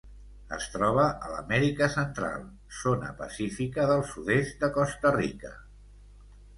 [0.55, 5.57] Es troba a l'Amèrica Central: zona pacífica del sud-est de Costa Rica.